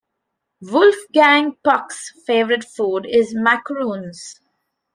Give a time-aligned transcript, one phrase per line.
[0.63, 4.39] Wolfgang Puck's favorite food is macaroons.